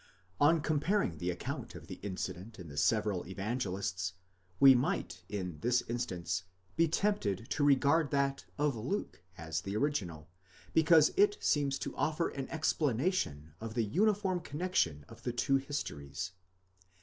On 0.39 0.61
comparing 0.61 1.19
the 1.19 1.29
account 1.29 1.75
of 1.75 1.85
the 1.85 1.99
incident 2.01 2.57
in 2.57 2.69
the 2.69 2.75
several 2.75 3.23
Evangelists, 3.27 4.13
we 4.59 4.73
might 4.73 5.21
in 5.29 5.59
this 5.59 5.83
instance 5.87 6.41
be 6.75 6.87
tempted 6.87 7.51
to 7.51 7.63
regard 7.63 8.09
that 8.09 8.43
of 8.57 8.75
Luke 8.75 9.21
as 9.37 9.61
the 9.61 9.75
original, 9.75 10.27
because 10.73 11.13
it 11.15 11.37
seems 11.39 11.77
to 11.77 11.95
offer 11.95 12.29
an 12.29 12.49
explanation 12.49 13.53
of 13.61 13.75
the 13.75 13.83
uniform 13.85 14.39
connexion 14.39 15.05
of 15.07 15.21
the 15.21 15.31
two 15.33 15.57
histories. 15.57 16.31